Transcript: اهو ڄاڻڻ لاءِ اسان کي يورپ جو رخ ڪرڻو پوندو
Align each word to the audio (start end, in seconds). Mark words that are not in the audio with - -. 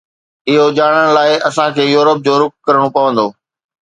اهو 0.49 0.65
ڄاڻڻ 0.77 1.05
لاءِ 1.17 1.31
اسان 1.47 1.69
کي 1.75 1.83
يورپ 1.93 2.17
جو 2.25 2.33
رخ 2.41 2.51
ڪرڻو 2.65 2.87
پوندو 2.95 3.27